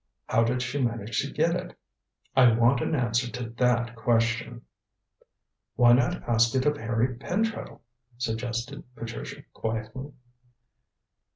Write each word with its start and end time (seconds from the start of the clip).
How 0.25 0.43
did 0.43 0.63
she 0.63 0.81
manage 0.83 1.21
to 1.21 1.31
get 1.31 1.55
it? 1.55 1.77
I 2.35 2.51
want 2.53 2.81
an 2.81 2.95
answer 2.95 3.29
to 3.33 3.49
that 3.49 3.95
question." 3.95 4.63
"Why 5.75 5.93
not 5.93 6.27
ask 6.27 6.55
it 6.55 6.65
of 6.65 6.75
Harry 6.77 7.15
Pentreddle?" 7.17 7.81
suggested 8.17 8.83
Patricia 8.95 9.43
quietly. 9.53 10.13